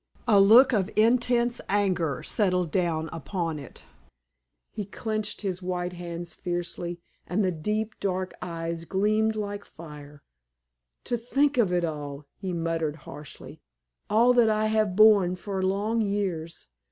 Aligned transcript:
A 0.27 0.39
look 0.39 0.73
of 0.73 0.89
intense 0.95 1.61
anger 1.69 2.23
settled 2.23 2.71
down 2.71 3.07
upon 3.13 3.59
it. 3.59 3.83
He 4.71 4.83
clinched 4.83 5.41
his 5.41 5.61
white 5.61 5.93
hands 5.93 6.33
fiercely, 6.33 6.99
and 7.27 7.45
the 7.45 7.51
deep, 7.51 7.93
dark 7.99 8.33
eyes 8.41 8.85
gleamed 8.85 9.35
like 9.35 9.63
fire. 9.63 10.23
"To 11.03 11.17
think 11.17 11.59
of 11.59 11.71
it 11.71 11.85
all!" 11.85 12.25
he 12.35 12.51
muttered, 12.51 12.95
harshly 13.05 13.61
"all 14.09 14.33
that 14.33 14.49
I 14.49 14.65
have 14.65 14.95
borne 14.95 15.35
for 15.35 15.61
long 15.61 16.01
years! 16.01 16.65